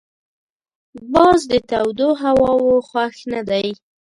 باز 1.13 1.39
د 1.51 1.53
تودو 1.69 2.09
هواوو 2.23 2.73
خوښ 2.87 3.15
نه 3.33 3.41
دی 3.49 3.67